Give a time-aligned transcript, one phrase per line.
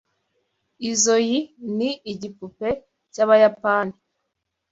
[0.91, 1.37] Izoi
[1.77, 2.69] ni igipupe
[3.13, 3.95] cyabayapani.